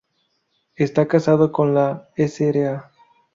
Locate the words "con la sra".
1.51-2.89